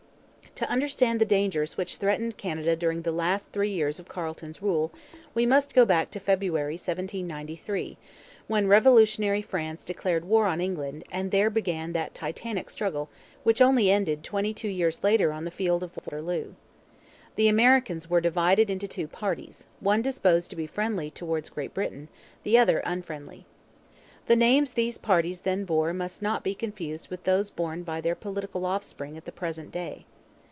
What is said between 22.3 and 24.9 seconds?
the other unfriendly. The names